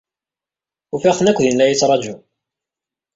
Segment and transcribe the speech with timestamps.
[0.95, 2.19] Ufiɣ-ten akk din la iyi-ttṛajun.